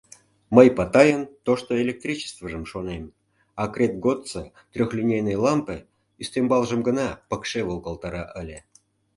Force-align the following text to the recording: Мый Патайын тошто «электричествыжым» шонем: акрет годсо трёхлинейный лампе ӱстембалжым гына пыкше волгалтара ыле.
Мый 0.55 0.67
Патайын 0.77 1.21
тошто 1.45 1.71
«электричествыжым» 1.83 2.63
шонем: 2.71 3.03
акрет 3.63 3.93
годсо 4.05 4.43
трёхлинейный 4.73 5.37
лампе 5.45 5.77
ӱстембалжым 6.21 6.81
гына 6.87 7.07
пыкше 7.29 7.59
волгалтара 7.67 8.23
ыле. 8.41 8.57